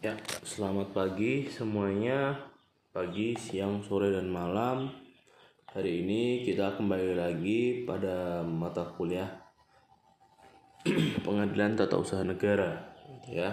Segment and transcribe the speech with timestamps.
[0.00, 2.32] Ya, selamat pagi semuanya.
[2.88, 4.88] Pagi, siang, sore, dan malam.
[5.76, 9.28] Hari ini kita kembali lagi pada mata kuliah
[11.28, 12.80] Pengadilan Tata Usaha Negara,
[13.28, 13.52] ya.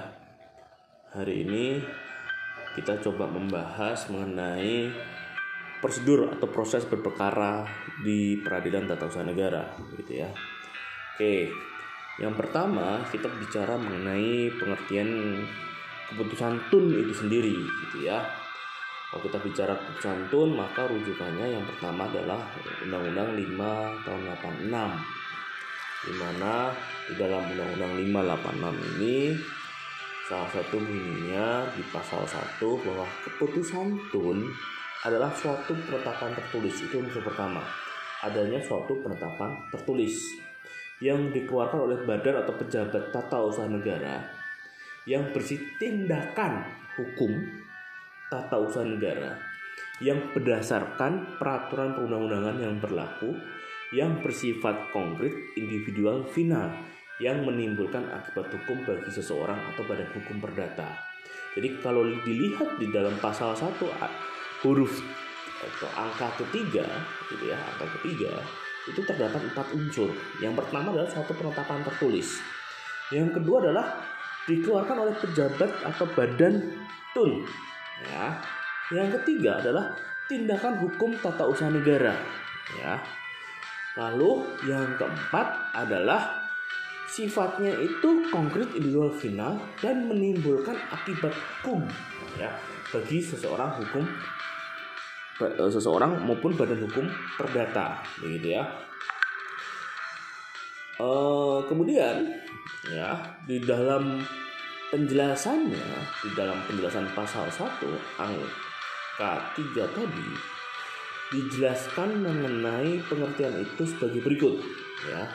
[1.12, 1.84] Hari ini
[2.80, 4.88] kita coba membahas mengenai
[5.84, 7.68] prosedur atau proses berperkara
[8.08, 10.32] di Peradilan Tata Usaha Negara, gitu ya.
[11.12, 11.52] Oke,
[12.24, 15.44] yang pertama kita bicara mengenai pengertian
[16.12, 18.24] keputusan tun itu sendiri gitu ya.
[19.08, 22.40] Kalau kita bicara keputusan tun maka rujukannya yang pertama adalah
[22.84, 24.22] Undang-Undang 5 tahun
[24.68, 24.72] 86
[25.98, 26.72] di mana
[27.08, 29.18] di dalam Undang-Undang 586 ini
[30.28, 34.44] salah satu bunyinya di pasal 1 bahwa keputusan tun
[35.08, 36.76] adalah suatu penetapan tertulis.
[36.84, 37.64] Itu unsur pertama.
[38.28, 40.20] Adanya suatu penetapan tertulis
[41.00, 44.37] yang dikeluarkan oleh badan atau pejabat tata usaha negara
[45.08, 46.68] yang bersih tindakan
[47.00, 47.32] hukum
[48.28, 49.40] tata usaha negara
[50.04, 53.34] yang berdasarkan peraturan perundang-undangan yang berlaku
[53.96, 56.70] yang bersifat konkret individual final
[57.24, 60.92] yang menimbulkan akibat hukum bagi seseorang atau badan hukum perdata.
[61.58, 63.74] Jadi kalau dilihat di dalam pasal 1
[64.62, 64.94] huruf
[65.58, 66.86] atau angka ketiga
[67.34, 68.30] gitu ya, angka ketiga
[68.86, 70.14] itu terdapat empat unsur.
[70.38, 72.38] Yang pertama adalah suatu penetapan tertulis.
[73.10, 73.88] Yang kedua adalah
[74.48, 76.64] dikeluarkan oleh pejabat atau badan
[77.12, 77.44] tun.
[78.08, 78.40] Ya.
[78.96, 79.92] Yang ketiga adalah
[80.32, 82.16] tindakan hukum tata usaha negara.
[82.80, 83.04] Ya.
[84.00, 86.48] Lalu yang keempat adalah
[87.12, 91.84] sifatnya itu konkret individual final dan menimbulkan akibat hukum.
[92.40, 92.56] Ya.
[92.88, 94.08] Bagi seseorang hukum
[95.44, 97.04] eh, seseorang maupun badan hukum
[97.36, 98.64] perdata begitu ya.
[100.98, 101.08] E,
[101.70, 102.26] kemudian
[102.90, 103.18] ya.
[103.44, 104.22] Di dalam
[104.88, 105.88] penjelasannya
[106.24, 107.60] di dalam penjelasan pasal 1
[108.24, 110.30] angka 3 tadi
[111.28, 114.64] dijelaskan mengenai pengertian itu sebagai berikut
[115.12, 115.28] ya.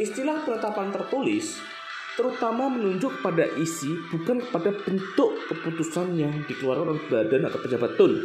[0.00, 1.60] Istilah penetapan tertulis
[2.16, 8.16] terutama menunjuk pada isi bukan pada bentuk keputusan yang dikeluarkan oleh badan atau pejabat tun.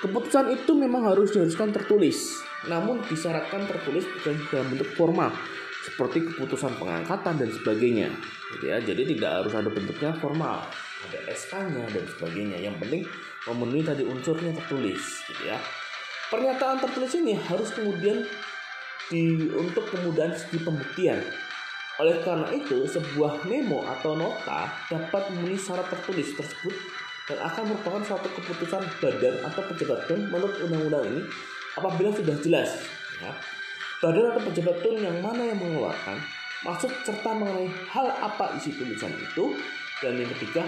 [0.00, 2.38] Keputusan itu memang harus diharuskan tertulis
[2.70, 5.32] namun disyaratkan tertulis bukan dalam bentuk formal
[5.80, 8.08] seperti keputusan pengangkatan dan sebagainya.
[8.56, 8.78] Gitu ya.
[8.80, 10.68] Jadi tidak harus ada bentuknya formal.
[11.08, 12.56] Ada SK-nya dan sebagainya.
[12.60, 13.02] Yang penting
[13.48, 15.00] memenuhi tadi unsurnya tertulis.
[15.24, 15.56] Gitu ya.
[16.28, 18.22] Pernyataan tertulis ini harus kemudian
[19.10, 21.18] di untuk kemudahan segi pembuktian.
[21.98, 26.72] Oleh karena itu sebuah memo atau nota dapat memenuhi syarat tertulis tersebut
[27.28, 31.22] dan akan merupakan suatu keputusan badan atau pejabat menurut undang-undang ini
[31.76, 32.70] apabila sudah jelas.
[33.20, 33.34] Ya
[34.00, 36.16] badan atau pejabat tun yang mana yang mengeluarkan?
[36.60, 39.56] Maksud serta mengenai hal apa isi tulisan itu?
[40.00, 40.64] Dan yang ketiga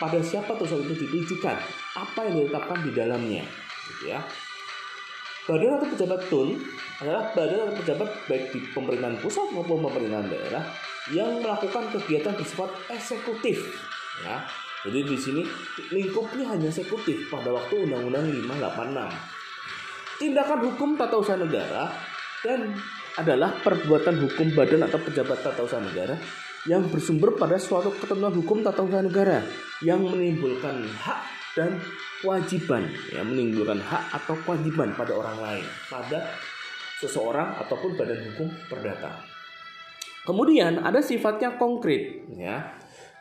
[0.00, 1.56] pada siapa tulisan itu ditujukan?
[1.96, 3.44] Apa yang ditetapkan di dalamnya?
[3.92, 4.20] Gitu ya.
[5.46, 6.58] Badan atau pejabat tun
[7.00, 10.64] adalah badan atau pejabat baik di pemerintahan pusat maupun pemerintahan daerah
[11.12, 13.62] yang melakukan kegiatan bersifat eksekutif.
[14.24, 14.42] Ya.
[14.88, 15.42] Jadi di sini
[15.92, 19.36] lingkupnya hanya eksekutif pada waktu Undang-Undang 586
[20.16, 21.92] tindakan hukum tata usaha negara
[22.44, 22.76] dan
[23.16, 26.16] adalah perbuatan hukum badan atau pejabat tata usaha negara
[26.66, 29.40] yang bersumber pada suatu ketentuan hukum tata usaha negara
[29.80, 31.20] yang menimbulkan hak
[31.56, 31.80] dan
[32.20, 36.36] kewajiban ya menimbulkan hak atau kewajiban pada orang lain pada
[37.00, 39.20] seseorang ataupun badan hukum perdata.
[40.26, 42.76] Kemudian ada sifatnya konkret ya.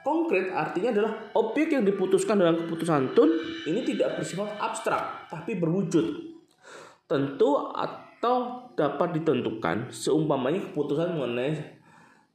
[0.05, 3.25] Konkret artinya adalah objek yang diputuskan dalam keputusan tun
[3.65, 6.37] ini tidak bersifat abstrak tapi berwujud.
[7.09, 7.49] Tentu
[8.15, 11.77] atau dapat ditentukan seumpamanya keputusan mengenai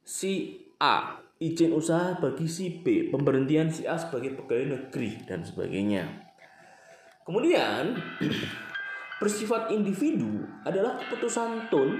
[0.05, 6.05] si A izin usaha bagi si B, pemberhentian si A sebagai pegawai negeri dan sebagainya.
[7.25, 7.97] Kemudian
[9.21, 11.97] bersifat individu adalah keputusan tun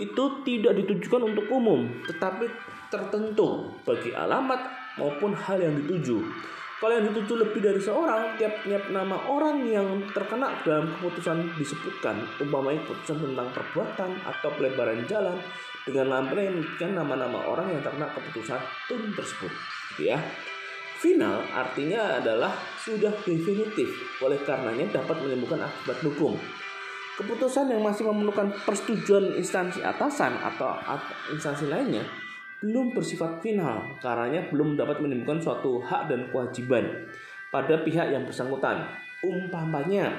[0.00, 2.50] itu tidak ditujukan untuk umum, tetapi
[2.90, 4.58] tertentu bagi alamat
[4.98, 6.24] maupun hal yang dituju.
[6.84, 12.12] Kalau yang dituju lebih dari seorang, tiap-tiap nama orang yang terkena dalam keputusan disebutkan,
[12.44, 15.32] umpamanya keputusan tentang perbuatan atau pelebaran jalan,
[15.88, 19.48] dengan lampiran yang menyebutkan nama-nama orang yang terkena keputusan tun tersebut.
[19.96, 20.20] Gitu ya.
[21.00, 26.36] Final artinya adalah sudah definitif, oleh karenanya dapat menimbulkan akibat hukum.
[27.16, 30.76] Keputusan yang masih memerlukan persetujuan instansi atasan atau
[31.32, 32.04] instansi lainnya
[32.62, 37.08] belum bersifat final karena belum dapat menimbulkan suatu hak dan kewajiban
[37.50, 38.86] pada pihak yang bersangkutan.
[39.24, 40.10] Umpamanya,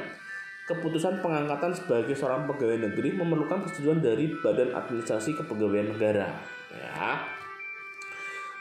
[0.66, 6.32] keputusan pengangkatan sebagai seorang pegawai negeri memerlukan persetujuan dari Badan Administrasi Kepegawaian Negara.
[6.74, 7.22] Ya.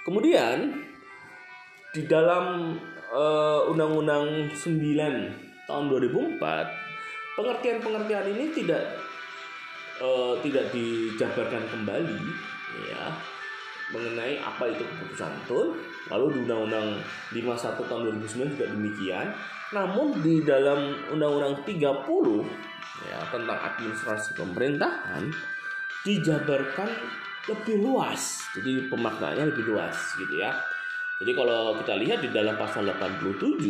[0.05, 0.85] Kemudian,
[1.97, 2.77] di dalam
[3.09, 8.82] uh, Undang-Undang 9 tahun 2004 pengertian-pengertian ini tidak
[10.03, 12.20] uh, tidak dijabarkan kembali
[12.91, 13.15] ya
[13.93, 15.33] mengenai apa itu keputusan.
[15.45, 15.77] Tun
[16.09, 16.89] lalu di Undang-Undang
[17.33, 19.27] 51 tahun 2009 juga demikian.
[19.75, 25.23] Namun di dalam Undang-Undang 30 ya tentang administrasi pemerintahan
[26.07, 26.89] dijabarkan
[27.51, 28.45] lebih luas.
[28.57, 30.55] Jadi pemaknaannya lebih luas gitu ya.
[31.21, 33.61] Jadi kalau kita lihat di dalam pasal 87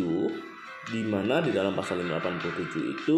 [0.85, 3.17] di mana di dalam pasal 87 itu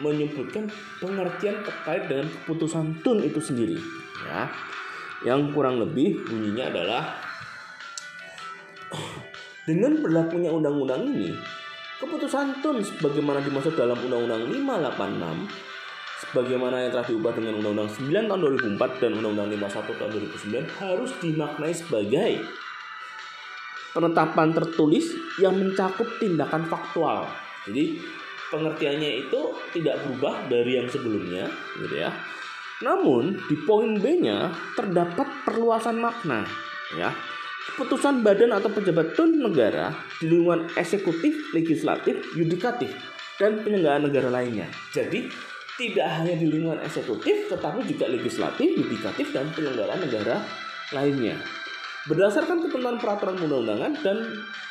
[0.00, 0.70] menyebutkan
[1.02, 3.76] pengertian terkait dengan keputusan tun itu sendiri
[4.24, 4.48] ya
[5.22, 7.02] yang kurang lebih bunyinya adalah
[9.68, 11.30] dengan berlakunya undang-undang ini
[12.02, 15.72] keputusan tun sebagaimana dimaksud dalam undang-undang 586
[16.22, 18.40] sebagaimana yang telah diubah dengan Undang-Undang 9 tahun
[18.78, 20.10] 2004 dan Undang-Undang 51 tahun
[20.70, 22.32] 2009 harus dimaknai sebagai
[23.92, 27.28] penetapan tertulis yang mencakup tindakan faktual.
[27.68, 28.00] Jadi
[28.48, 29.40] pengertiannya itu
[29.76, 31.44] tidak berubah dari yang sebelumnya,
[31.78, 32.10] gitu ya.
[32.82, 36.42] Namun di poin B-nya terdapat perluasan makna,
[36.98, 37.14] ya.
[37.62, 42.90] Keputusan badan atau pejabat tun negara di lingkungan eksekutif, legislatif, yudikatif,
[43.38, 44.66] dan penyelenggaraan negara lainnya.
[44.90, 45.30] Jadi
[45.78, 50.42] tidak hanya di lingkungan eksekutif, tetapi juga legislatif, yudikatif, dan penyelenggaraan negara
[50.90, 51.38] lainnya.
[52.10, 54.18] Berdasarkan ketentuan peraturan undang-undangan dan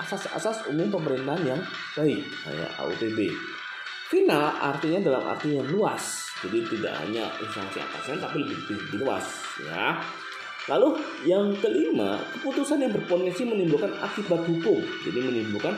[0.03, 1.61] asas-asas umum pemerintahan yang
[1.95, 3.31] baik, kayak AUTB.
[4.11, 8.97] Final artinya dalam arti yang luas, jadi tidak hanya instansi atasnya tapi lebih, lebih, lebih
[9.05, 9.25] luas
[9.61, 10.01] ya.
[10.69, 15.73] Lalu yang kelima, keputusan yang berpotensi menimbulkan akibat hukum, jadi menimbulkan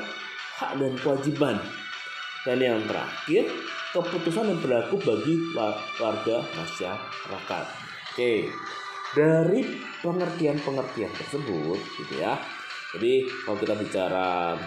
[0.59, 1.55] hak dan kewajiban.
[2.43, 3.47] Dan yang terakhir,
[3.95, 7.65] keputusan yang berlaku bagi warga masyarakat.
[8.11, 8.51] Oke,
[9.15, 9.61] dari
[10.03, 12.35] pengertian-pengertian tersebut, gitu ya.
[12.91, 14.59] Jadi kalau kita bicara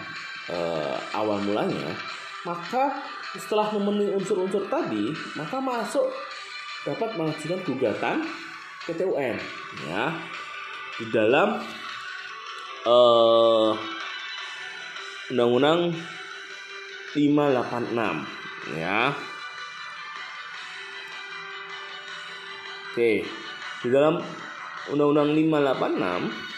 [0.49, 1.93] eh, awal mulanya,
[2.41, 3.05] maka
[3.37, 6.09] setelah memenuhi unsur-unsur tadi, maka masuk
[6.83, 8.17] dapat mengajukan gugatan
[8.87, 9.37] PT UN,
[9.87, 10.11] ya
[10.97, 11.61] di dalam
[12.87, 13.71] uh,
[15.29, 15.93] Undang-Undang
[17.13, 19.13] 586 ya.
[22.91, 23.11] Oke,
[23.83, 24.17] di dalam
[24.89, 26.57] Undang-Undang 586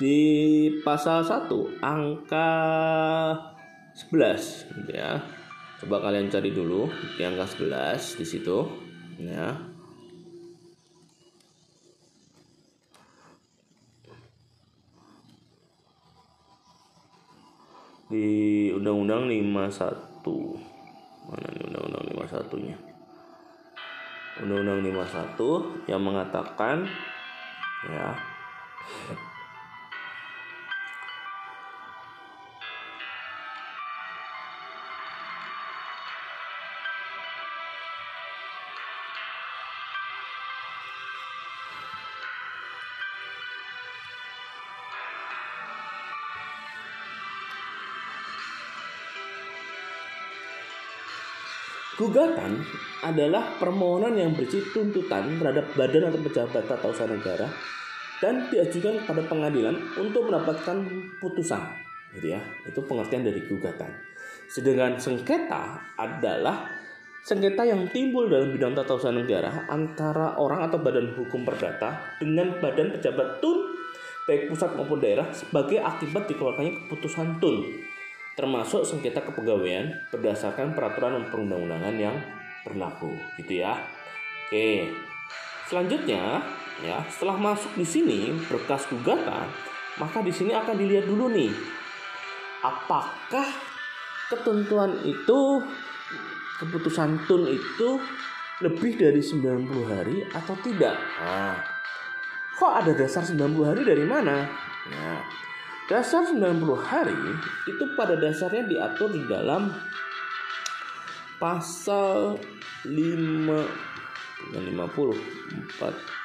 [0.00, 0.18] di
[0.80, 2.50] pasal 1 angka
[4.08, 5.20] 11 gitu ya.
[5.80, 8.58] Coba kalian cari dulu di angka 11 di situ
[9.20, 9.56] ya.
[18.10, 18.26] Di
[18.74, 20.70] Undang-Undang 51
[21.30, 22.76] mana nih Undang-Undang 51 nya
[24.42, 26.90] Undang-Undang 51 yang mengatakan
[27.86, 28.29] ya
[52.00, 52.64] Gugatan
[53.04, 57.44] adalah permohonan yang berisi tuntutan terhadap badan atau pejabat tata usaha negara
[58.24, 60.80] dan diajukan kepada pengadilan untuk mendapatkan
[61.20, 61.60] putusan.
[62.16, 62.40] Gitu ya.
[62.64, 63.92] Itu pengertian dari gugatan.
[64.48, 66.72] Sedangkan sengketa adalah
[67.20, 72.56] sengketa yang timbul dalam bidang tata usaha negara antara orang atau badan hukum perdata dengan
[72.64, 73.76] badan pejabat tun
[74.24, 77.60] baik pusat maupun daerah sebagai akibat dikeluarkannya keputusan tun
[78.38, 82.16] termasuk sengketa kepegawaian berdasarkan peraturan perundang-undangan yang
[82.62, 83.78] berlaku gitu ya.
[84.46, 84.90] Oke.
[85.70, 86.42] Selanjutnya
[86.82, 89.46] ya, setelah masuk di sini berkas gugatan,
[90.02, 91.52] maka di sini akan dilihat dulu nih
[92.60, 93.48] apakah
[94.28, 95.64] ketentuan itu
[96.60, 97.96] keputusan tun itu
[98.60, 100.92] lebih dari 90 hari atau tidak.
[101.24, 101.56] Nah,
[102.52, 104.44] kok ada dasar 90 hari dari mana?
[104.92, 105.18] Nah,
[105.90, 106.38] Dasar 90
[106.86, 107.18] hari
[107.66, 109.74] itu pada dasarnya diatur di dalam
[111.42, 112.38] pasal
[112.86, 112.94] 5
[114.54, 116.19] 50 4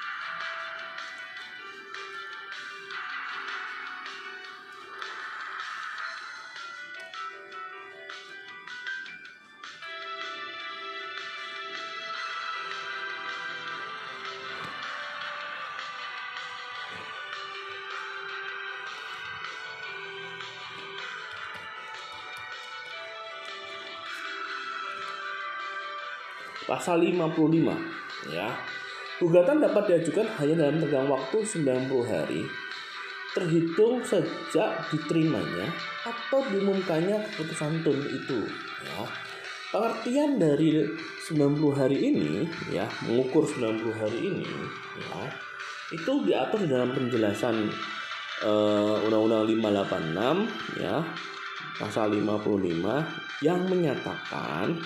[26.66, 28.50] pasal 55 ya.
[29.16, 32.44] Gugatan dapat diajukan hanya dalam tenggang waktu 90 hari
[33.36, 35.68] terhitung sejak diterimanya
[36.08, 38.48] atau diumumkannya keputusan tun itu
[38.88, 39.04] ya
[39.76, 40.88] pengertian dari
[41.20, 44.48] 90 hari ini ya mengukur 90 hari ini
[44.96, 45.28] ya
[45.92, 47.68] itu diatur dalam penjelasan
[48.48, 51.04] uh, Undang-Undang 586 ya
[51.76, 54.80] pasal 55 yang menyatakan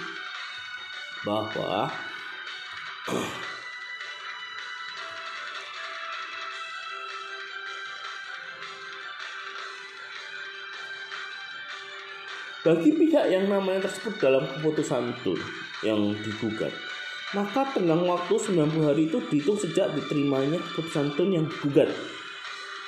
[1.27, 1.91] bahwa
[12.63, 15.33] bagi pihak yang namanya tersebut dalam keputusan itu
[15.83, 16.71] yang digugat
[17.29, 21.93] maka tenggang waktu 90 hari itu dihitung sejak diterimanya keputusan tun yang digugat.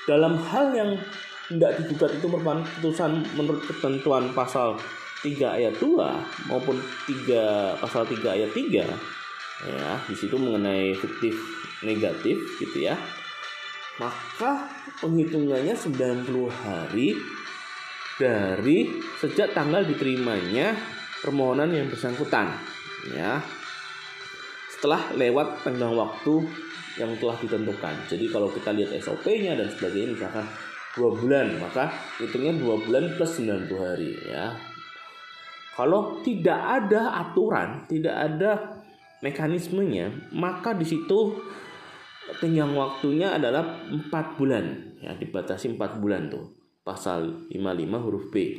[0.09, 0.97] Dalam hal yang
[1.45, 4.81] tidak digugat itu merupakan keputusan menurut ketentuan pasal
[5.21, 9.21] 3 ayat 2 maupun 3 pasal 3 ayat 3
[9.61, 11.37] ya di situ mengenai fiktif
[11.85, 12.97] negatif gitu ya.
[14.01, 14.65] Maka
[14.97, 17.13] penghitungannya 90 hari
[18.17, 18.89] dari
[19.21, 20.73] sejak tanggal diterimanya
[21.21, 22.57] permohonan yang bersangkutan
[23.13, 23.37] ya.
[24.73, 26.41] Setelah lewat tenggang waktu
[26.97, 28.09] yang telah ditentukan.
[28.09, 30.49] Jadi kalau kita lihat SOP-nya dan sebagainya misalkan
[30.91, 31.87] dua bulan maka
[32.19, 34.51] hitungnya dua bulan plus 90 hari ya
[35.77, 38.81] kalau tidak ada aturan tidak ada
[39.21, 41.39] mekanismenya maka di situ
[42.39, 48.57] tenggang waktunya adalah empat bulan ya dibatasi empat bulan tuh pasal 55 huruf B.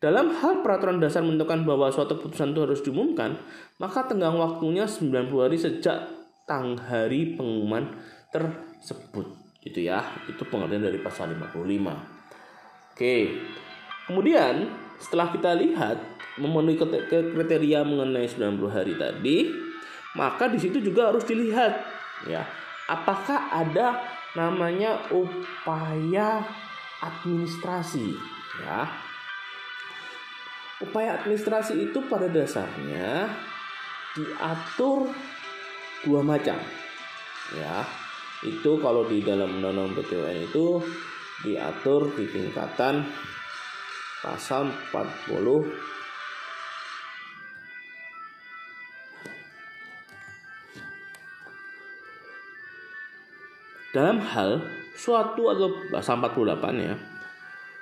[0.00, 3.36] Dalam hal peraturan dasar menentukan bahwa suatu keputusan itu harus diumumkan,
[3.76, 6.08] maka tenggang waktunya 90 hari sejak
[6.48, 8.00] tang hari pengumuman
[8.32, 9.28] tersebut.
[9.60, 10.00] Gitu ya.
[10.24, 12.96] Itu pengertian dari pasal 55.
[12.96, 13.44] Oke.
[14.08, 16.00] Kemudian setelah kita lihat
[16.40, 16.80] memenuhi
[17.10, 19.52] kriteria mengenai 90 hari tadi,
[20.16, 21.72] maka di situ juga harus dilihat
[22.26, 22.42] ya,
[22.88, 24.00] apakah ada
[24.34, 26.42] namanya upaya
[27.04, 28.16] administrasi
[28.64, 28.88] ya?
[30.80, 33.28] Upaya administrasi itu pada dasarnya
[34.16, 35.12] diatur
[36.08, 36.56] dua macam
[37.52, 37.84] ya.
[38.40, 40.80] Itu kalau di dalam undang-undang PTWN itu
[41.44, 43.04] diatur di tingkatan
[44.24, 45.99] pasal 40
[53.90, 54.62] dalam hal
[54.94, 56.94] suatu atau pasal 48 ya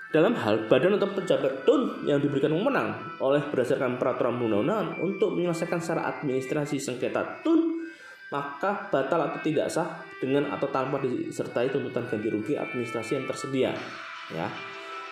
[0.09, 5.77] dalam hal badan atau pejabat tun yang diberikan wewenang oleh berdasarkan peraturan perundang-undangan untuk menyelesaikan
[5.85, 7.77] secara administrasi sengketa tun
[8.33, 13.73] maka batal atau tidak sah dengan atau tanpa disertai tuntutan ganti rugi administrasi yang tersedia
[14.33, 14.49] ya.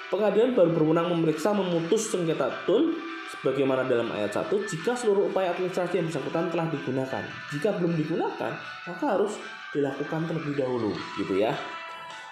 [0.07, 2.97] Pengadilan baru berwenang memeriksa memutus sengketa tun
[3.37, 7.25] sebagaimana dalam ayat 1 jika seluruh upaya administrasi yang bersangkutan telah digunakan.
[7.53, 8.53] Jika belum digunakan
[8.89, 9.37] maka harus
[9.77, 11.53] dilakukan terlebih dahulu gitu ya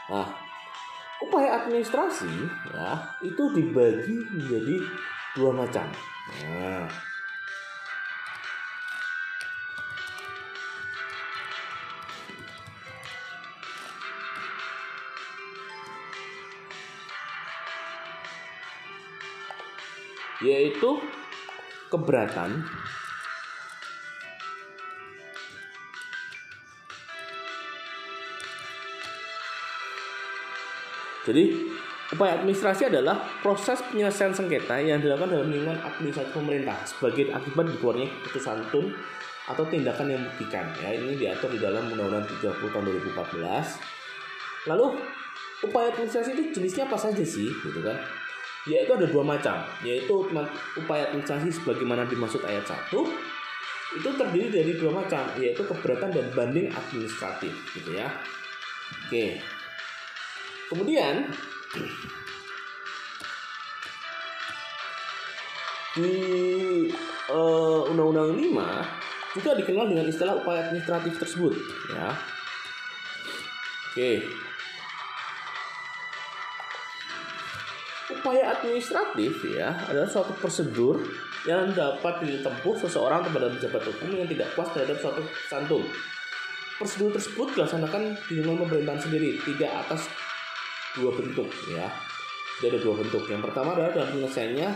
[0.05, 0.29] Nah,
[1.25, 2.29] upaya administrasi
[2.77, 2.93] ya
[3.25, 4.77] itu dibagi menjadi
[5.33, 5.89] dua macam.
[6.45, 6.85] Nah,
[20.45, 21.01] yaitu
[21.89, 22.61] keberatan
[31.25, 31.45] Jadi
[32.13, 38.07] upaya administrasi adalah proses penyelesaian sengketa yang dilakukan dalam lingkungan administrasi pemerintah sebagai akibat dikeluarnya
[38.13, 38.93] keputusan tun
[39.45, 40.69] atau tindakan yang membuktikan.
[40.85, 44.69] Ya, ini diatur di dalam Undang-Undang 30 tahun 2014.
[44.69, 44.87] Lalu
[45.65, 47.97] upaya administrasi itu jenisnya apa saja sih, gitu kan?
[48.65, 50.29] Yaitu ada dua macam, yaitu
[50.81, 52.89] upaya administrasi sebagaimana dimaksud ayat 1
[54.01, 58.09] itu terdiri dari dua macam, yaitu keberatan dan banding administratif, gitu ya.
[59.05, 59.37] Oke,
[60.75, 61.31] Kemudian
[65.95, 66.15] di
[67.31, 71.55] uh, Undang-Undang 5 juga dikenal dengan istilah upaya administratif tersebut
[71.95, 72.11] ya.
[73.95, 74.27] Oke.
[78.19, 80.99] Upaya administratif ya adalah suatu prosedur
[81.47, 85.87] yang dapat ditempuh seseorang kepada pejabat hukum yang tidak puas terhadap suatu santun.
[86.75, 90.11] Prosedur tersebut dilaksanakan di lingkungan pemerintahan sendiri, tidak atas
[90.99, 91.87] dua bentuk ya.
[92.63, 93.23] Jadi ada dua bentuk.
[93.27, 94.71] Yang pertama adalah dalam penyelesaiannya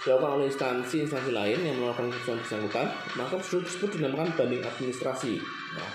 [0.00, 2.86] dilakukan oleh instansi-instansi lain yang melakukan keputusan bersangkutan,
[3.20, 5.40] maka prosedur tersebut dinamakan banding administrasi.
[5.76, 5.88] Ya.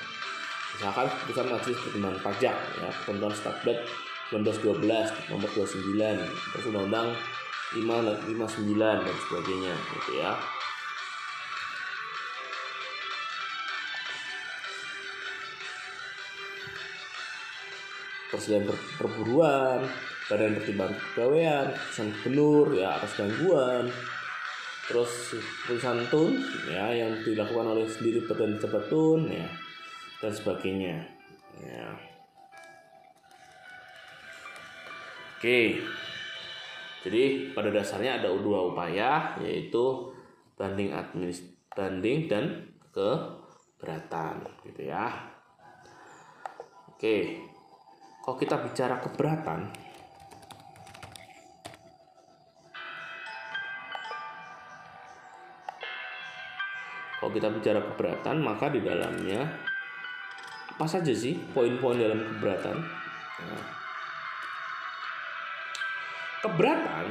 [0.78, 3.78] Misalkan keputusan majelis pertimbangan pajak, ya, ketentuan statbed
[4.34, 5.94] 1912 nomor 29
[6.26, 7.14] terus undang-undang
[7.78, 10.34] 559 dan sebagainya gitu ya.
[18.36, 19.80] Perselian per perburuan
[20.28, 23.86] badan pertimbangan kepegawaian keputusan gubernur ya atas gangguan.
[24.86, 26.32] Terus keputusan tun
[26.70, 29.48] ya yang dilakukan oleh sendiri badan pejabat tun ya
[30.22, 30.98] dan sebagainya
[31.64, 31.88] ya.
[35.40, 35.80] Oke.
[37.06, 40.10] Jadi pada dasarnya ada dua upaya yaitu
[40.58, 45.06] banding administ banding dan keberatan gitu ya.
[46.90, 47.55] Oke
[48.26, 49.70] kalau kita bicara keberatan
[57.22, 59.46] kalau kita bicara keberatan maka di dalamnya
[60.76, 62.76] apa saja sih poin-poin dalam keberatan?
[63.48, 63.64] Nah,
[66.44, 67.06] keberatan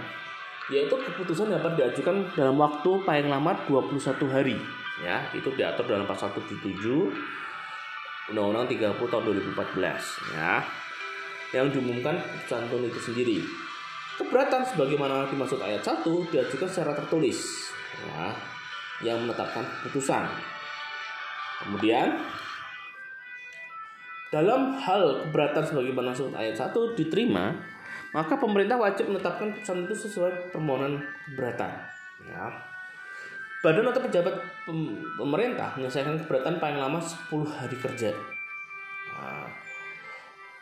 [0.69, 3.97] yaitu keputusan dapat diajukan dalam waktu paling lama 21
[4.29, 4.59] hari.
[5.01, 6.85] Ya itu diatur dalam pasal 77
[8.31, 10.65] Undang-Undang 30 tahun 2014 ya
[11.55, 13.39] yang diumumkan putusan tun itu sendiri
[14.19, 16.03] keberatan sebagaimana dimaksud ayat 1
[16.35, 17.71] diajukan secara tertulis
[18.03, 18.35] ya
[19.03, 20.27] yang menetapkan putusan
[21.63, 22.19] kemudian
[24.35, 27.55] dalam hal keberatan sebagaimana maksud ayat 1 diterima
[28.15, 31.71] maka pemerintah wajib menetapkan putusan itu sesuai permohonan keberatan.
[32.31, 32.47] Ya.
[33.59, 34.35] Badan atau pejabat
[35.19, 37.27] pemerintah menyelesaikan keberatan paling lama 10
[37.59, 38.15] hari kerja.
[39.19, 39.51] Nah,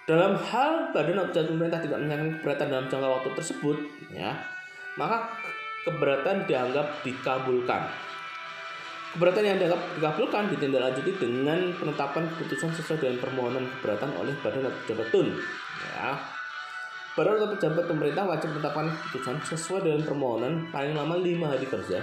[0.09, 3.77] dalam hal badan pejabat pemerintah tidak menyelesaikan keberatan dalam jangka waktu tersebut,
[4.11, 4.31] ya,
[4.99, 5.31] maka
[5.87, 7.83] keberatan dianggap dikabulkan.
[9.13, 14.81] Keberatan yang dianggap dikabulkan ditindaklanjuti dengan penetapan keputusan sesuai dengan permohonan keberatan oleh badan atau
[14.89, 15.29] pejabat tun.
[15.93, 16.17] Ya,
[17.13, 22.01] Badan atau pejabat pemerintah wajib menetapkan keputusan sesuai dengan permohonan paling lama 5 hari kerja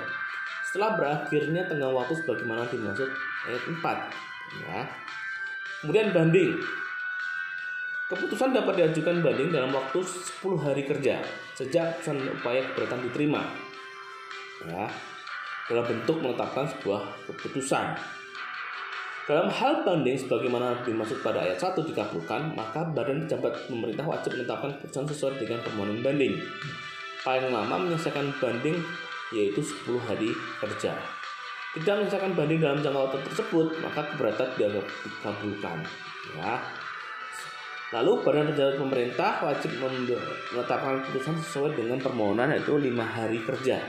[0.70, 3.10] setelah berakhirnya tengah waktu sebagaimana dimaksud
[3.50, 3.82] ayat 4.
[4.70, 4.86] Ya.
[5.82, 6.62] Kemudian banding.
[8.10, 11.22] Keputusan dapat diajukan banding dalam waktu 10 hari kerja
[11.54, 13.46] sejak putusan upaya keberatan diterima.
[14.66, 14.90] Ya.
[15.70, 17.94] Dalam bentuk menetapkan sebuah keputusan.
[19.30, 24.74] Dalam hal banding sebagaimana dimaksud pada ayat 1 dikabulkan, maka badan pejabat pemerintah wajib menetapkan
[24.82, 26.42] keputusan sesuai dengan permohonan banding.
[27.22, 28.82] Paling lama menyelesaikan banding
[29.38, 30.98] yaitu 10 hari kerja.
[31.78, 35.78] Tidak menyelesaikan banding dalam jangka waktu tersebut, maka keberatan dianggap dikabulkan.
[36.34, 36.58] Ya.
[37.90, 43.82] Lalu badan pejabat pemerintah wajib menetapkan keputusan sesuai dengan permohonan yaitu 5 hari kerja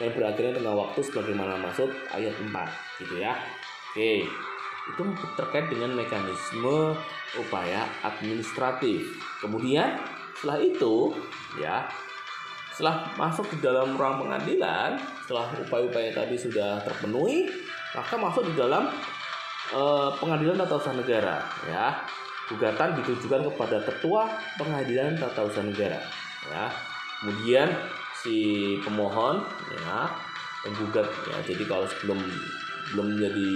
[0.00, 2.48] yang berakhirnya tengah waktu sebagaimana masuk ayat 4
[3.04, 3.36] gitu ya.
[3.92, 4.24] Oke
[4.86, 5.02] itu
[5.34, 6.94] terkait dengan mekanisme
[7.34, 9.18] upaya administratif.
[9.42, 9.98] Kemudian
[10.38, 11.10] setelah itu
[11.58, 11.90] ya
[12.70, 17.48] setelah masuk di dalam ruang pengadilan, setelah upaya-upaya tadi sudah terpenuhi,
[17.96, 18.92] maka masuk di dalam
[19.72, 21.96] eh, pengadilan tata usaha negara ya.
[22.46, 25.98] Gugatan ditujukan kepada ketua pengadilan tata usaha negara
[26.46, 26.70] ya.
[27.22, 27.68] Kemudian
[28.22, 28.36] si
[28.86, 29.42] pemohon
[29.74, 30.06] ya
[30.62, 31.36] penggugat ya.
[31.42, 32.18] Jadi kalau sebelum
[32.94, 33.50] belum menjadi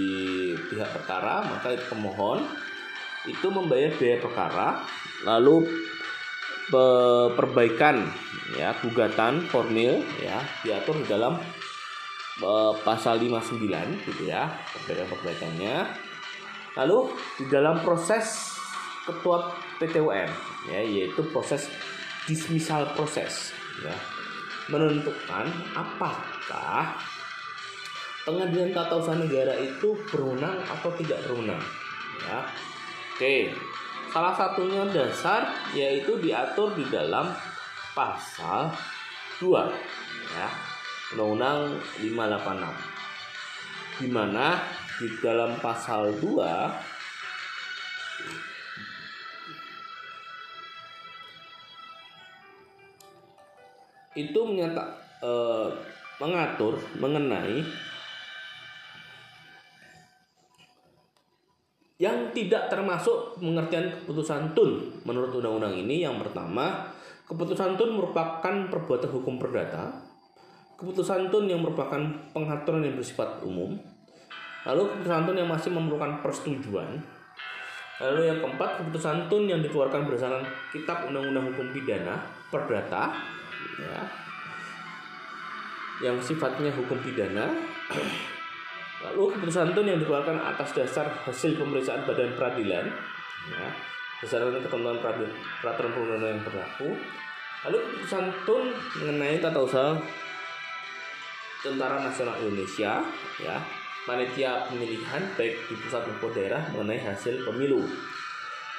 [0.67, 2.43] pihak perkara maka pemohon
[3.29, 4.67] itu membayar biaya perkara
[5.23, 5.69] lalu
[7.35, 8.07] perbaikan
[8.55, 11.35] ya gugatan formil ya diatur di dalam
[12.43, 15.77] uh, pasal 59 gitu ya perbaikan-perbaikannya
[16.79, 18.50] lalu di dalam proses
[19.07, 19.49] ketua
[19.81, 20.29] PTUM
[20.69, 21.69] ya yaitu proses
[22.25, 23.95] dismisal proses ya.
[24.69, 26.95] Menentukan apakah
[28.23, 31.59] pengadilan tata usaha negara itu berwenang atau tidak berwenang
[32.23, 32.45] ya.
[33.17, 33.51] Oke
[34.11, 37.31] salah satunya dasar yaitu diatur di dalam
[37.95, 38.67] pasal
[39.39, 39.55] 2
[40.35, 40.51] ya
[41.15, 44.59] Undang-Undang 586 di mana
[44.99, 46.90] di dalam pasal 2
[54.15, 54.83] itu menyata
[55.23, 55.69] eh,
[56.19, 57.63] mengatur mengenai
[62.01, 64.89] yang tidak termasuk pengertian keputusan tun.
[65.05, 66.89] Menurut undang-undang ini yang pertama
[67.29, 70.01] keputusan tun merupakan perbuatan hukum perdata.
[70.81, 72.01] Keputusan tun yang merupakan
[72.33, 73.77] pengaturan yang bersifat umum.
[74.65, 76.89] Lalu keputusan tun yang masih memerlukan persetujuan.
[78.01, 80.41] Lalu yang keempat keputusan tun yang dikeluarkan berdasarkan
[80.73, 82.17] kitab undang-undang hukum pidana
[82.49, 83.13] perdata
[83.79, 84.01] ya.
[86.01, 87.49] Yang sifatnya hukum pidana.
[89.05, 92.85] Lalu keputusan tun yang dikeluarkan atas dasar hasil pemeriksaan badan peradilan,
[93.49, 93.65] ya,
[94.21, 94.97] berdasarkan ketentuan
[95.57, 96.93] peraturan perundang yang berlaku.
[97.65, 98.69] Lalu keputusan tun
[99.01, 99.97] mengenai tata usaha
[101.61, 103.05] Tentara Nasional Indonesia,
[103.41, 103.57] ya,
[104.05, 107.85] panitia pemilihan baik di pusat maupun daerah mengenai hasil pemilu.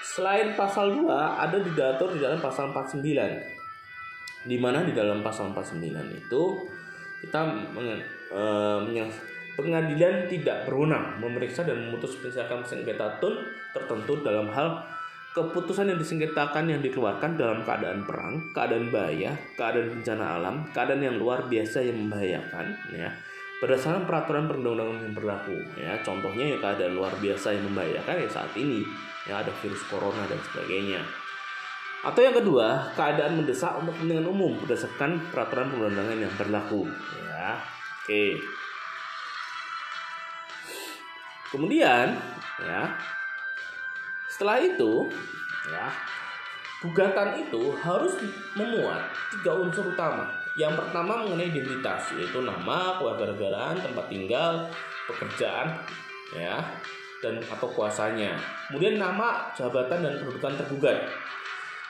[0.03, 3.62] selain pasal 2 ada diatur di dalam pasal 49
[4.43, 5.83] di mana di dalam pasal 49
[6.19, 6.43] itu
[7.23, 7.41] kita
[8.35, 8.43] e,
[9.55, 13.39] pengadilan tidak berwenang memeriksa dan memutus misalkan sengketa tun
[13.71, 14.83] tertentu dalam hal
[15.33, 21.17] keputusan yang disengketakan yang dikeluarkan dalam keadaan perang, keadaan bahaya, keadaan bencana alam, keadaan yang
[21.17, 23.09] luar biasa yang membahayakan, ya.
[23.65, 25.95] Berdasarkan peraturan perundang-undangan yang berlaku ya.
[26.03, 28.83] Contohnya ya keadaan luar biasa yang membahayakan ya saat ini
[29.23, 31.22] ya ada virus corona dan sebagainya
[32.03, 36.83] atau yang kedua keadaan mendesak untuk kepentingan umum berdasarkan peraturan perundang-undangan yang berlaku
[37.31, 37.59] ya
[38.03, 38.25] oke
[41.55, 42.19] kemudian
[42.59, 42.83] ya
[44.27, 45.07] setelah itu
[45.71, 45.87] ya
[46.83, 48.19] gugatan itu harus
[48.59, 54.69] memuat tiga unsur utama yang pertama mengenai identitas yaitu nama, kewarganegaraan, tempat tinggal,
[55.09, 55.81] pekerjaan,
[56.37, 56.61] ya,
[57.25, 58.37] dan atau kuasanya.
[58.69, 61.09] Kemudian nama, jabatan dan kedudukan tergugat.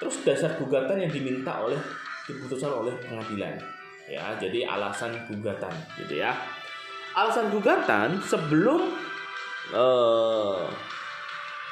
[0.03, 1.79] Terus dasar gugatan yang diminta oleh
[2.27, 3.55] diputuskan oleh pengadilan.
[4.11, 6.35] Ya, jadi alasan gugatan gitu ya.
[7.15, 8.99] Alasan gugatan sebelum
[9.71, 10.63] eh,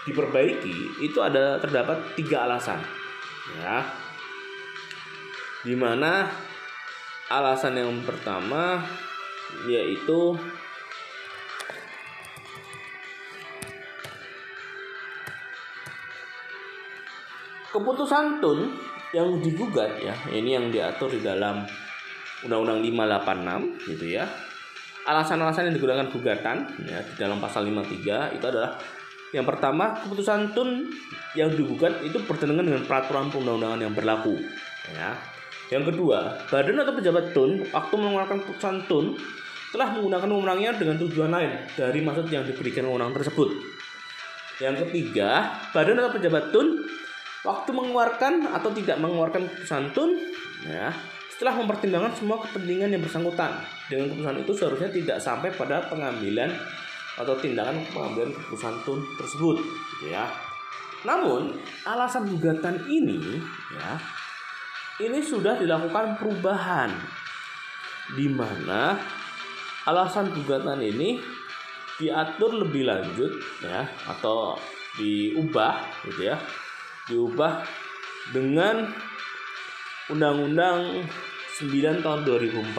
[0.07, 2.79] diperbaiki itu ada terdapat tiga alasan.
[3.59, 3.83] Ya.
[5.67, 6.31] Di mana
[7.35, 8.79] alasan yang pertama
[9.67, 10.39] yaitu
[17.71, 18.75] keputusan tun
[19.11, 21.67] yang digugat ya ini yang diatur di dalam
[22.47, 24.25] Undang-Undang 586 gitu ya
[25.07, 26.57] alasan-alasan yang digunakan gugatan
[26.87, 28.79] ya di dalam pasal 53 itu adalah
[29.31, 30.91] yang pertama keputusan tun
[31.39, 34.35] yang digugat itu bertentangan dengan peraturan perundang-undangan yang berlaku
[34.91, 35.15] ya
[35.71, 39.15] yang kedua, badan atau pejabat TUN waktu mengeluarkan putusan TUN
[39.71, 43.55] telah menggunakan wewenangnya dengan tujuan lain dari maksud yang diberikan wewenang tersebut.
[44.59, 46.75] Yang ketiga, badan atau pejabat TUN
[47.47, 50.11] waktu mengeluarkan atau tidak mengeluarkan putusan TUN
[50.69, 50.93] ya,
[51.33, 53.61] setelah mempertimbangkan semua kepentingan yang bersangkutan.
[53.89, 56.53] Dengan keputusan itu seharusnya tidak sampai pada pengambilan
[57.17, 59.57] atau tindakan pengambilan keputusan TUN tersebut
[59.97, 60.29] gitu ya.
[61.01, 61.57] Namun,
[61.89, 63.41] alasan gugatan ini
[63.73, 63.97] ya
[65.01, 66.93] ini sudah dilakukan perubahan
[68.13, 69.01] di mana
[69.89, 71.17] alasan gugatan ini
[71.97, 73.33] diatur lebih lanjut
[73.65, 74.57] ya atau
[75.01, 76.37] diubah gitu ya
[77.11, 77.67] diubah
[78.31, 78.87] dengan
[80.11, 81.03] Undang-Undang
[81.59, 82.79] 9 tahun 2004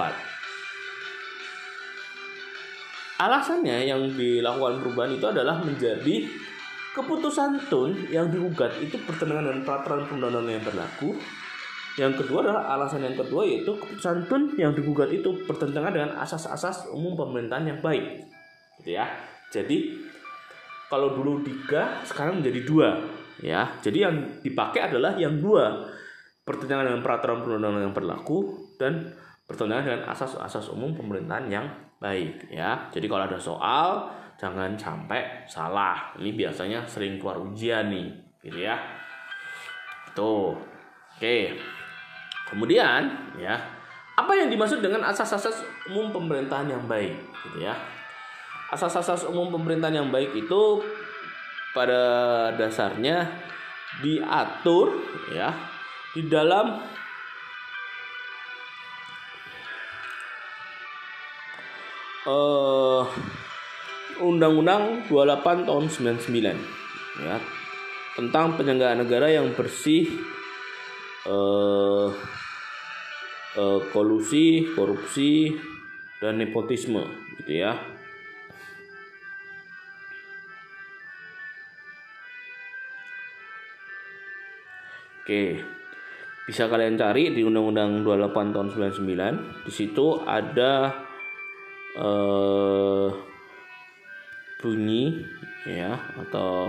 [3.21, 6.25] alasannya yang dilakukan perubahan itu adalah menjadi
[6.97, 11.09] keputusan tun yang diugat itu bertentangan dengan peraturan perundang-undangan yang berlaku
[11.99, 16.87] yang kedua adalah alasan yang kedua yaitu keputusan tun yang digugat itu bertentangan dengan asas-asas
[16.95, 18.23] umum pemerintahan yang baik.
[18.79, 19.11] Gitu ya.
[19.51, 19.99] Jadi
[20.87, 22.87] kalau dulu tiga sekarang menjadi dua
[23.41, 23.77] ya.
[23.81, 25.85] Jadi yang dipakai adalah yang dua
[26.41, 28.39] bertentangan dengan peraturan perundang-undangan yang berlaku
[28.81, 29.13] dan
[29.45, 31.65] bertentangan dengan asas-asas umum pemerintahan yang
[32.01, 32.89] baik ya.
[32.89, 34.09] Jadi kalau ada soal
[34.41, 36.17] jangan sampai salah.
[36.17, 38.09] Ini biasanya sering keluar ujian nih,
[38.41, 38.73] gitu ya.
[40.17, 40.57] Tuh.
[41.13, 41.53] Oke.
[42.49, 43.05] Kemudian
[43.37, 43.53] ya,
[44.17, 45.61] apa yang dimaksud dengan asas-asas
[45.93, 47.13] umum pemerintahan yang baik
[47.45, 47.77] gitu ya.
[48.73, 50.61] Asas-asas umum pemerintahan yang baik itu
[51.71, 52.01] pada
[52.55, 53.31] dasarnya
[53.99, 54.99] diatur
[55.31, 55.55] ya
[56.11, 56.79] di dalam
[62.27, 63.03] uh,
[64.21, 67.37] Undang-Undang 28 tahun 99 ya
[68.15, 70.07] tentang penyelenggaraan negara yang bersih
[71.25, 72.11] uh,
[73.55, 75.55] uh, kolusi, korupsi,
[76.21, 77.01] dan nepotisme,
[77.41, 77.73] gitu ya.
[85.31, 85.63] Oke,
[86.43, 88.67] bisa kalian cari di Undang-Undang 28 tahun
[88.99, 89.63] 99.
[89.63, 90.91] Di situ ada
[91.95, 93.07] uh,
[94.59, 95.23] bunyi
[95.63, 96.67] ya atau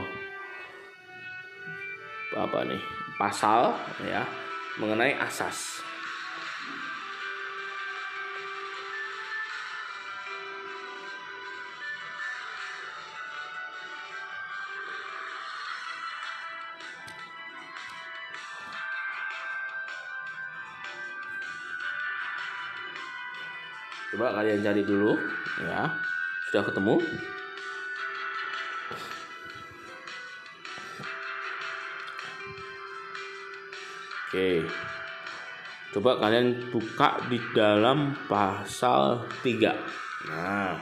[2.38, 2.78] apa nih
[3.18, 3.74] pasal
[4.06, 4.22] ya
[4.78, 5.82] mengenai asas.
[24.22, 25.18] Coba kalian cari dulu
[25.66, 25.90] ya.
[26.46, 26.94] Sudah ketemu?
[34.30, 34.62] Oke.
[35.90, 39.74] Coba kalian buka di dalam pasal 3.
[40.30, 40.78] Nah.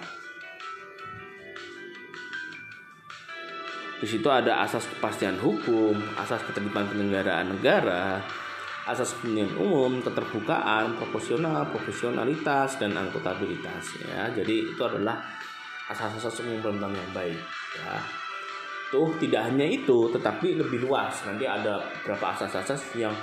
[3.97, 8.21] Di situ ada asas kepastian hukum, asas keterlibatan penyelenggaraan negara,
[8.89, 14.33] asas kepentingan umum, keterbukaan, proporsional, profesionalitas dan akuntabilitas ya.
[14.33, 15.21] Jadi itu adalah
[15.91, 17.41] asas-asas umum pemerintahan yang baik
[17.77, 17.95] ya.
[18.91, 21.13] Tuh tidak hanya itu tetapi lebih luas.
[21.29, 23.15] Nanti ada beberapa asas-asas yang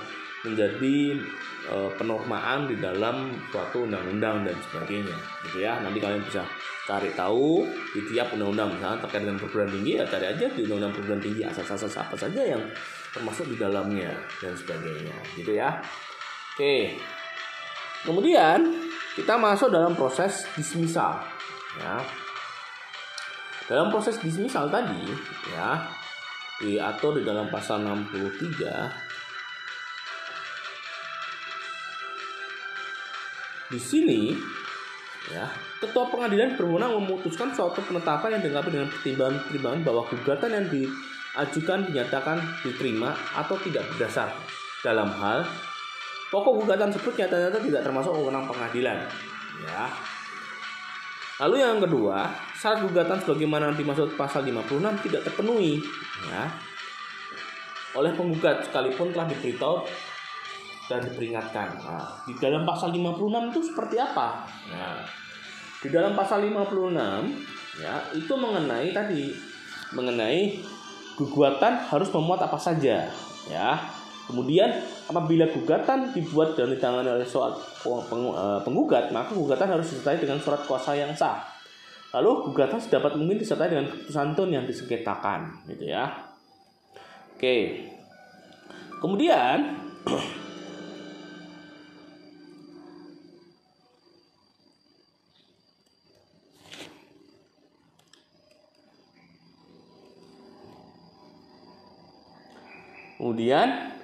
[0.45, 1.17] menjadi
[1.67, 5.17] e, penormaan di dalam suatu undang-undang dan sebagainya
[5.49, 5.81] gitu ya.
[5.81, 6.45] Nanti kalian bisa
[6.87, 10.93] cari tahu di tiap undang-undang misalnya terkait dengan perguruan tinggi ya cari aja di undang-undang
[10.95, 12.63] perguruan tinggi asas-asas apa saja yang
[13.17, 15.17] termasuk di dalamnya dan sebagainya.
[15.33, 15.81] Gitu ya.
[16.53, 17.01] Oke.
[18.05, 18.61] Kemudian
[19.17, 21.17] kita masuk dalam proses dismisal
[21.81, 21.97] ya.
[23.65, 25.01] Dalam proses dismisal tadi
[25.51, 25.97] ya
[26.57, 28.89] diatur di dalam pasal 63
[33.67, 34.33] di sini
[35.29, 35.45] ya
[35.83, 40.65] ketua pengadilan berwenang memutuskan suatu penetapan yang dilengkapi dengan pertimbangan-pertimbangan bahwa gugatan yang
[41.37, 44.33] diajukan dinyatakan diterima atau tidak berdasar
[44.81, 45.45] dalam hal
[46.33, 49.05] pokok gugatan tersebut nyata-nyata tidak termasuk wewenang pengadilan
[49.61, 49.85] ya
[51.45, 55.77] lalu yang kedua syarat gugatan sebagaimana dimaksud pasal 56 tidak terpenuhi
[56.25, 56.49] ya
[57.93, 59.85] oleh penggugat sekalipun telah diberitahu
[60.87, 61.67] dan diperingatkan.
[61.83, 64.45] Nah, di dalam pasal 56 itu seperti apa?
[64.71, 65.01] Nah,
[65.81, 66.93] di dalam pasal 56
[67.77, 69.29] ya itu mengenai tadi
[69.93, 70.57] mengenai
[71.17, 73.09] gugatan harus memuat apa saja
[73.49, 73.69] ya.
[74.27, 74.67] Kemudian
[75.07, 77.55] apabila gugatan dibuat dan ditangani oleh surat
[77.87, 81.47] eh, penggugat, maka gugatan harus disertai dengan surat kuasa yang sah.
[82.11, 86.11] Lalu gugatan sedapat mungkin disertai dengan keputusan tun yang disengketakan, gitu ya.
[87.35, 87.87] Oke.
[88.99, 89.79] Kemudian
[103.17, 103.97] Kemudian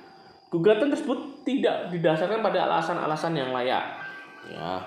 [0.50, 3.86] gugatan tersebut tidak didasarkan pada alasan-alasan yang layak.
[4.50, 4.82] Ya.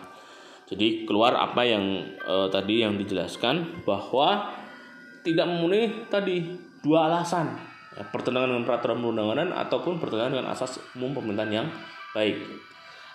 [0.66, 4.50] Jadi keluar apa yang eh, tadi yang dijelaskan bahwa
[5.22, 6.42] tidak memenuhi tadi
[6.82, 7.54] dua alasan
[7.94, 11.68] ya, pertentangan dengan peraturan perundangan ataupun pertentangan dengan asas umum pemerintahan yang
[12.14, 12.42] baik.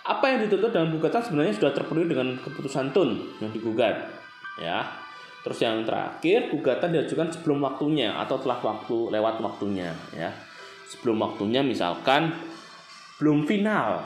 [0.02, 4.08] Apa yang dituntut dalam gugatan sebenarnya sudah terpenuhi dengan keputusan tun yang digugat.
[4.56, 4.88] Ya.
[5.44, 10.30] Terus yang terakhir gugatan diajukan sebelum waktunya atau telah waktu lewat waktunya ya
[10.92, 12.32] sebelum waktunya misalkan
[13.16, 14.04] belum final.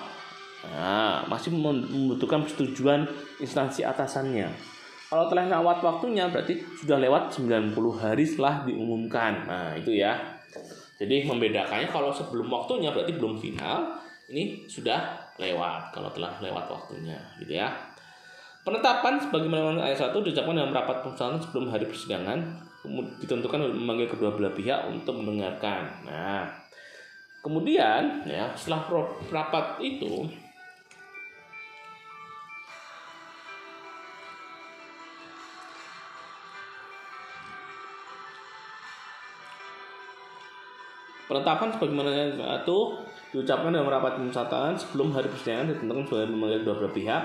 [0.66, 3.06] Nah, masih membutuhkan persetujuan
[3.38, 4.50] instansi atasannya.
[5.06, 9.46] Kalau telah lewat waktunya berarti sudah lewat 90 hari setelah diumumkan.
[9.46, 10.18] Nah itu ya.
[10.98, 17.14] Jadi membedakannya kalau sebelum waktunya berarti belum final ini sudah lewat kalau telah lewat waktunya
[17.38, 17.70] gitu ya.
[18.66, 22.66] Penetapan sebagaimana ayat 1 diucapkan dalam rapat perusahaan sebelum hari persidangan
[23.22, 25.86] ditentukan memanggil kedua belah pihak untuk mendengarkan.
[26.02, 26.50] Nah
[27.46, 28.90] Kemudian ya setelah
[29.30, 30.26] rapat itu
[41.26, 42.10] Penetapan sebagaimana
[42.62, 42.78] itu
[43.30, 47.22] diucapkan dalam rapat pemusatan sebelum hari persidangan ditentukan sebagai memanggil dua belah pihak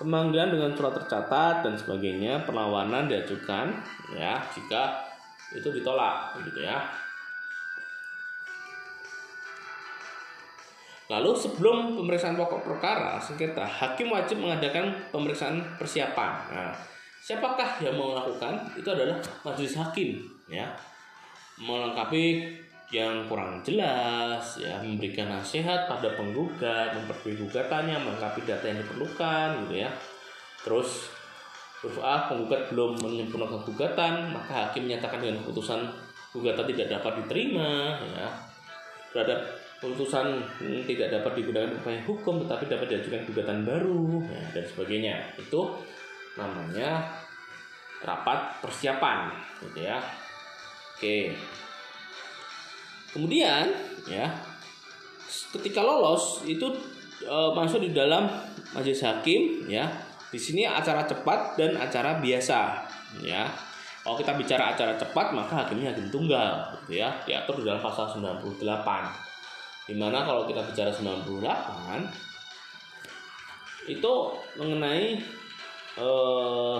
[0.00, 3.76] pemanggilan dengan surat tercatat dan sebagainya perlawanan diajukan
[4.16, 5.04] ya jika
[5.56, 6.84] itu ditolak gitu ya
[11.10, 16.32] Lalu sebelum pemeriksaan pokok perkara sengketa, hakim wajib mengadakan pemeriksaan persiapan.
[16.54, 16.70] Nah,
[17.18, 18.62] siapakah yang mau melakukan?
[18.78, 20.70] Itu adalah majelis hakim, ya.
[21.58, 22.54] Melengkapi
[22.94, 29.82] yang kurang jelas, ya, memberikan nasihat pada penggugat, memperbaiki gugatannya, melengkapi data yang diperlukan, gitu
[29.82, 29.90] ya.
[30.62, 31.10] Terus
[31.82, 35.90] huruf A penggugat belum menyempurnakan gugatan, maka hakim menyatakan dengan keputusan
[36.30, 38.30] gugatan tidak dapat diterima, ya.
[39.10, 40.44] Terhadap putusan
[40.84, 45.16] tidak dapat digunakan upaya hukum tetapi dapat diajukan gugatan baru ya, dan sebagainya.
[45.40, 45.80] Itu
[46.36, 47.08] namanya
[48.04, 49.32] rapat persiapan
[49.64, 49.96] gitu ya.
[50.94, 51.32] Oke.
[53.16, 53.72] Kemudian
[54.04, 54.28] ya
[55.56, 56.68] ketika lolos itu
[57.24, 58.28] e, masuk di dalam
[58.76, 59.88] majelis hakim ya.
[60.30, 62.84] Di sini acara cepat dan acara biasa
[63.24, 63.48] ya.
[64.04, 67.16] Kalau kita bicara acara cepat maka hakimnya hakim tunggal gitu ya.
[67.24, 69.29] Diatur di dalam pasal 98
[69.90, 71.26] Di mana kalau kita bicara 98
[73.90, 74.12] itu
[74.54, 75.18] mengenai
[75.98, 76.78] eh,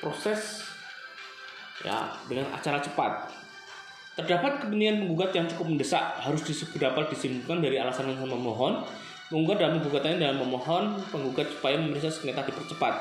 [0.00, 0.64] proses
[1.84, 3.28] ya dengan acara cepat.
[4.16, 6.40] Terdapat kepentingan penggugat yang cukup mendesak harus
[6.80, 8.80] dapat disimpulkan dari alasan yang memohon.
[9.28, 12.94] Penggugat dalam penggugatannya dalam memohon penggugat supaya memeriksa sengketa dipercepat.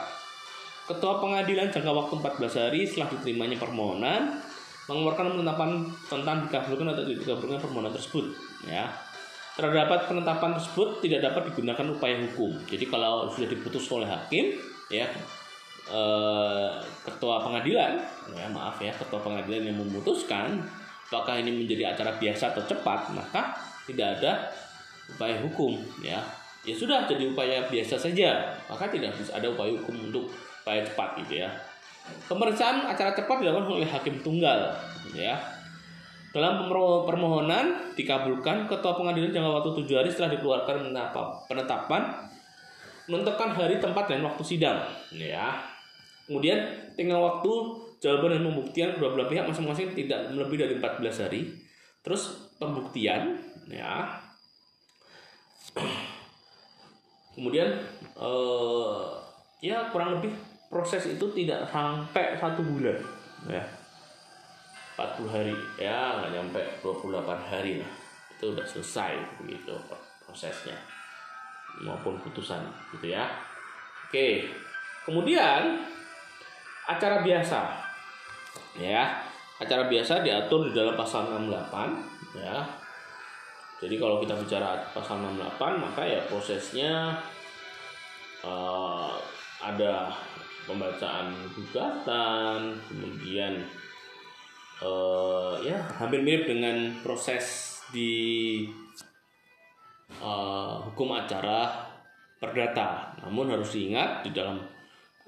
[0.91, 4.43] Ketua pengadilan jangka waktu 14 hari setelah diterimanya permohonan
[4.88, 5.69] mengeluarkan penetapan
[6.12, 8.26] tentang dikabulkan atau tidak dikabulkan permohonan tersebut
[8.67, 8.91] ya.
[9.54, 12.58] Terdapat penetapan tersebut tidak dapat digunakan upaya hukum.
[12.65, 14.58] Jadi kalau sudah diputus oleh hakim
[14.91, 15.08] ya
[15.88, 16.69] eh,
[17.06, 18.02] ketua pengadilan
[18.34, 20.60] ya maaf ya ketua pengadilan yang memutuskan
[21.08, 23.54] apakah ini menjadi acara biasa atau cepat maka
[23.86, 24.52] tidak ada
[25.15, 26.19] upaya hukum ya.
[26.63, 28.56] Ya sudah jadi upaya biasa saja.
[28.72, 30.32] Maka tidak bisa ada upaya hukum untuk
[30.63, 31.52] upaya cepat gitu ya
[32.04, 34.76] Pemeriksaan acara cepat dilakukan oleh hakim tunggal,
[35.16, 35.39] ya.
[36.34, 36.66] Dalam
[37.06, 40.92] permohonan dikabulkan, ketua pengadilan jangka waktu tujuh hari setelah dikeluarkan
[41.46, 42.02] penetapan
[43.08, 45.60] menentukan hari, tempat, dan waktu sidang, ya.
[46.28, 46.63] Kemudian
[46.96, 47.52] tinggal waktu
[48.00, 51.42] jawaban dan pembuktian kedua belah pihak masing-masing tidak lebih dari 14 hari.
[52.04, 54.24] Terus pembuktian, ya.
[57.34, 57.68] Kemudian
[58.20, 59.04] eh,
[59.63, 60.32] ya kurang lebih
[60.74, 62.98] proses itu tidak sampai satu bulan.
[63.46, 63.62] Ya.
[64.98, 65.54] 40 hari.
[65.78, 67.14] Ya nggak nyampe 28
[67.54, 67.94] hari lah.
[68.34, 69.78] Itu udah selesai begitu
[70.26, 70.74] prosesnya.
[71.86, 72.66] Maupun putusan
[72.98, 73.30] gitu ya.
[74.10, 74.50] Oke.
[75.06, 75.86] Kemudian
[76.90, 77.62] acara biasa.
[78.82, 79.22] Ya
[79.62, 82.66] acara biasa diatur di dalam pasal 68 ya.
[83.84, 87.20] Jadi kalau kita bicara pasal 68 maka ya prosesnya
[88.44, 89.12] uh,
[89.60, 90.12] ada
[90.63, 93.63] pembacaan gugatan kemudian
[94.84, 98.63] uh, ya hampir mirip dengan proses di
[100.19, 101.89] uh, hukum acara
[102.38, 103.15] perdata.
[103.23, 104.60] Namun harus diingat di dalam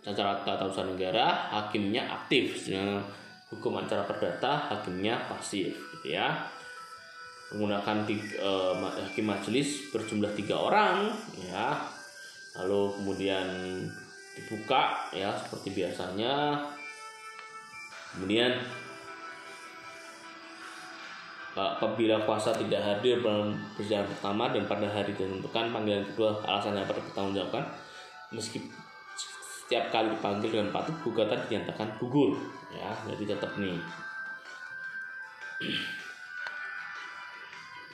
[0.03, 2.59] acara tata usaha negara hakimnya aktif.
[2.59, 3.05] Sedangkan
[3.53, 6.51] hukum acara perdata hakimnya pasif gitu ya.
[7.53, 8.73] Menggunakan tiga, uh,
[9.05, 11.13] hakim majelis berjumlah tiga orang
[11.45, 11.77] ya.
[12.59, 13.47] Lalu kemudian
[14.35, 16.59] dibuka ya seperti biasanya.
[18.15, 18.51] Kemudian
[21.55, 26.83] apabila kuasa tidak hadir dalam persidangan pertama dan pada hari ditentukan panggilan kedua alasan yang
[26.83, 27.63] dipertanggungjawabkan
[28.35, 28.59] meski
[29.15, 32.35] setiap kali dipanggil dengan patut gugatan dinyatakan gugur
[32.75, 33.79] ya jadi tetap nih.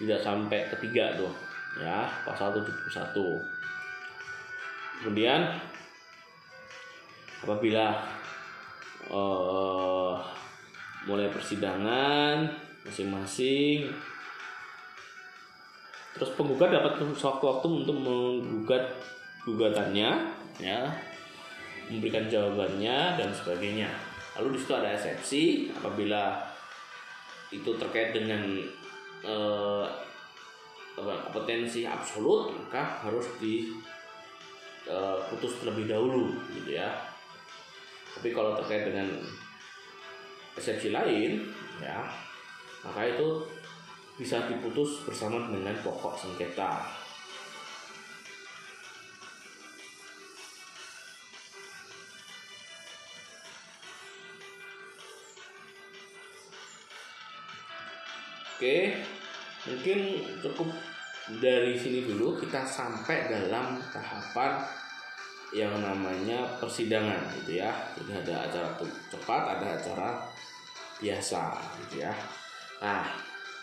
[0.02, 1.30] Tidak sampai ketiga tuh
[1.78, 3.14] ya pasal 71
[5.02, 5.40] kemudian
[7.42, 7.98] apabila
[9.10, 10.14] uh,
[11.10, 12.46] mulai persidangan
[12.86, 13.90] masing-masing
[16.14, 18.94] terus penggugat dapat waktu-waktu untuk menggugat
[19.42, 20.10] gugatannya
[20.62, 20.82] ya
[21.92, 23.92] memberikan jawabannya dan sebagainya.
[24.40, 26.40] Lalu di situ ada eksepsi apabila
[27.52, 28.40] itu terkait dengan
[29.28, 29.84] uh,
[30.96, 33.74] kompetensi absolut maka harus diputus
[35.60, 37.11] terlebih dahulu gitu ya
[38.18, 39.08] tapi kalau terkait dengan
[40.58, 41.48] eksepsi lain
[41.80, 42.06] ya
[42.82, 43.46] maka itu
[44.22, 46.86] bisa diputus bersama dengan pokok sengketa.
[58.62, 58.94] Oke,
[59.66, 60.70] mungkin cukup
[61.42, 62.38] dari sini dulu.
[62.38, 64.62] Kita sampai dalam tahapan
[65.52, 67.72] yang namanya persidangan gitu ya.
[68.00, 68.70] Jadi ada acara
[69.12, 70.10] cepat ada acara
[70.98, 71.42] biasa
[71.86, 72.12] gitu ya.
[72.80, 73.04] Nah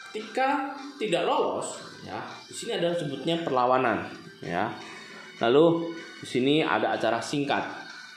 [0.09, 2.16] ketika tidak lolos ya
[2.48, 4.05] di sini ada sebutnya perlawanan
[4.44, 4.68] ya.
[5.40, 7.64] Lalu di sini ada acara singkat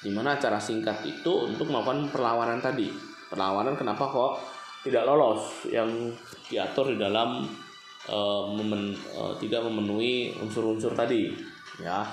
[0.01, 2.89] di mana acara singkat itu untuk melakukan perlawanan tadi.
[3.31, 4.41] Perlawanan kenapa kok
[4.83, 5.69] tidak lolos?
[5.69, 6.17] Yang
[6.49, 7.45] diatur di dalam
[8.09, 11.29] uh, memen, uh, tidak memenuhi unsur-unsur tadi
[11.79, 12.03] ya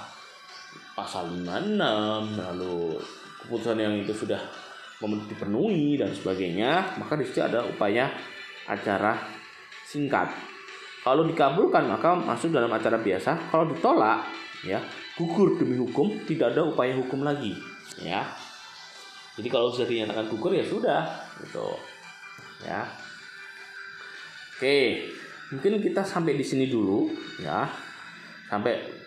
[0.98, 2.98] pasal 56 lalu
[3.46, 4.42] keputusan yang itu sudah
[5.30, 8.11] dipenuhi dan sebagainya maka di situ ada upaya
[8.66, 9.14] acara
[9.87, 10.34] singkat.
[11.06, 13.54] Kalau dikabulkan maka masuk dalam acara biasa.
[13.54, 14.26] Kalau ditolak
[14.66, 14.82] ya
[15.14, 17.54] gugur demi hukum tidak ada upaya hukum lagi
[18.02, 18.26] ya.
[19.38, 21.06] Jadi kalau sudah dinyatakan gugur ya sudah
[21.46, 21.79] gitu
[22.66, 22.83] ya.
[24.58, 25.06] Oke
[25.54, 27.06] mungkin kita sampai di sini dulu
[27.38, 27.70] ya.
[28.50, 29.06] Sampai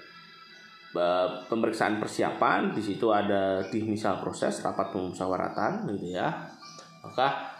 [1.47, 6.27] pemeriksaan persiapan di situ ada di misal proses rapat pemusyawaratan gitu ya.
[7.01, 7.57] Maka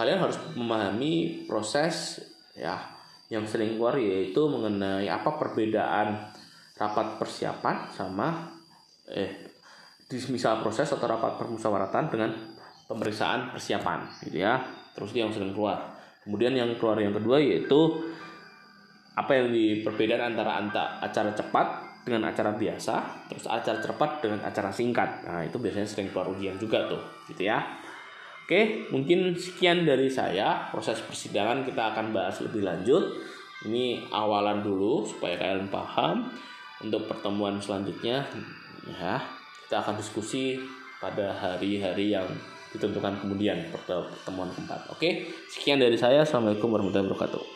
[0.00, 2.24] kalian harus memahami proses
[2.56, 2.80] ya
[3.28, 6.32] yang sering keluar yaitu mengenai apa perbedaan
[6.80, 8.56] rapat persiapan sama
[9.12, 9.52] eh
[10.10, 12.34] di misal proses atau rapat permusyawaratan dengan
[12.90, 14.58] pemeriksaan persiapan gitu ya.
[14.96, 15.94] Terus yang sering keluar.
[16.26, 18.10] Kemudian yang keluar yang kedua yaitu
[19.14, 20.58] apa yang di perbedaan antara
[20.98, 25.24] acara cepat dengan acara biasa, terus acara cepat dengan acara singkat.
[25.28, 27.60] Nah, itu biasanya sering keluar ujian juga tuh, gitu ya.
[28.50, 30.66] Oke, mungkin sekian dari saya.
[30.74, 33.22] Proses persidangan kita akan bahas lebih lanjut.
[33.62, 36.26] Ini awalan dulu supaya kalian paham.
[36.80, 38.24] Untuk pertemuan selanjutnya,
[38.88, 39.20] ya
[39.68, 40.56] kita akan diskusi
[40.98, 42.26] pada hari-hari yang
[42.72, 44.88] ditentukan kemudian pertemuan keempat.
[44.90, 46.24] Oke, sekian dari saya.
[46.24, 47.42] Assalamualaikum warahmatullahi wabarakatuh.